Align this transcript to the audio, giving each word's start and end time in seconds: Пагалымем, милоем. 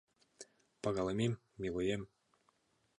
Пагалымем, 0.83 1.33
милоем. 1.61 2.03